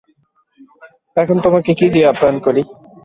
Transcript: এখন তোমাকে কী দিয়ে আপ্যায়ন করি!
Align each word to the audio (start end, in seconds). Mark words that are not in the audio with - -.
এখন 1.17 1.37
তোমাকে 1.45 1.71
কী 1.79 1.87
দিয়ে 1.93 2.09
আপ্যায়ন 2.11 2.37
করি! 2.45 2.61